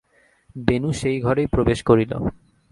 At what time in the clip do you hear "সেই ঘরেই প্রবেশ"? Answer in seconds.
0.91-1.79